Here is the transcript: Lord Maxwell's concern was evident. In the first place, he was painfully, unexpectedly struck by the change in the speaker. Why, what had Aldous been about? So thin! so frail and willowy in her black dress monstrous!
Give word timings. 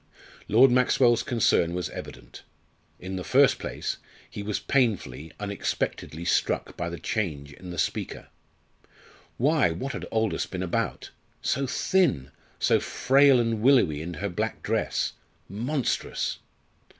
Lord 0.47 0.71
Maxwell's 0.71 1.21
concern 1.21 1.75
was 1.75 1.91
evident. 1.91 2.41
In 2.99 3.17
the 3.17 3.23
first 3.23 3.59
place, 3.59 3.97
he 4.27 4.41
was 4.41 4.59
painfully, 4.59 5.31
unexpectedly 5.39 6.25
struck 6.25 6.75
by 6.75 6.89
the 6.89 6.97
change 6.97 7.53
in 7.53 7.69
the 7.69 7.77
speaker. 7.77 8.29
Why, 9.37 9.69
what 9.69 9.93
had 9.93 10.07
Aldous 10.11 10.47
been 10.47 10.63
about? 10.63 11.11
So 11.43 11.67
thin! 11.67 12.31
so 12.57 12.79
frail 12.79 13.39
and 13.39 13.61
willowy 13.61 14.01
in 14.01 14.15
her 14.15 14.29
black 14.29 14.63
dress 14.63 15.13
monstrous! 15.47 16.39